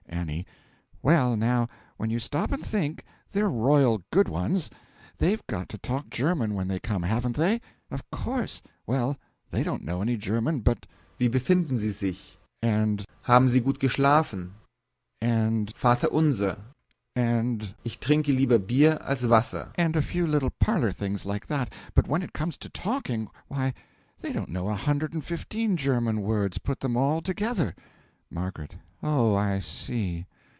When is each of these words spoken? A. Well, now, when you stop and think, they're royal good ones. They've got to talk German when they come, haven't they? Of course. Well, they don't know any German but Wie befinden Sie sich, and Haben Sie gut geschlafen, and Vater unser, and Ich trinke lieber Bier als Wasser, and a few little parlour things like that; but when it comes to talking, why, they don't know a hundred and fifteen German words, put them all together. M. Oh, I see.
A. 0.13 0.45
Well, 1.01 1.35
now, 1.35 1.67
when 1.97 2.11
you 2.11 2.19
stop 2.19 2.51
and 2.51 2.63
think, 2.63 3.03
they're 3.31 3.49
royal 3.49 4.03
good 4.11 4.29
ones. 4.29 4.69
They've 5.17 5.45
got 5.47 5.67
to 5.69 5.79
talk 5.79 6.09
German 6.11 6.53
when 6.53 6.67
they 6.67 6.79
come, 6.79 7.01
haven't 7.01 7.37
they? 7.37 7.59
Of 7.89 8.07
course. 8.11 8.61
Well, 8.85 9.17
they 9.49 9.63
don't 9.63 9.83
know 9.83 10.01
any 10.01 10.17
German 10.17 10.59
but 10.59 10.85
Wie 11.17 11.27
befinden 11.27 11.79
Sie 11.79 11.91
sich, 11.91 12.37
and 12.61 13.03
Haben 13.23 13.47
Sie 13.49 13.61
gut 13.61 13.79
geschlafen, 13.79 14.51
and 15.21 15.73
Vater 15.77 16.09
unser, 16.13 16.59
and 17.15 17.73
Ich 17.83 17.99
trinke 17.99 18.27
lieber 18.27 18.59
Bier 18.59 18.99
als 19.01 19.23
Wasser, 19.27 19.71
and 19.75 19.95
a 19.95 20.01
few 20.03 20.27
little 20.27 20.51
parlour 20.51 20.91
things 20.91 21.25
like 21.25 21.47
that; 21.47 21.73
but 21.95 22.07
when 22.07 22.21
it 22.21 22.33
comes 22.33 22.57
to 22.57 22.69
talking, 22.69 23.27
why, 23.47 23.73
they 24.19 24.31
don't 24.31 24.49
know 24.49 24.69
a 24.69 24.75
hundred 24.75 25.13
and 25.13 25.25
fifteen 25.25 25.75
German 25.77 26.21
words, 26.21 26.59
put 26.59 26.81
them 26.81 26.95
all 26.95 27.21
together. 27.21 27.73
M. 28.33 28.51
Oh, 29.03 29.33
I 29.35 29.57
see. 29.57 30.27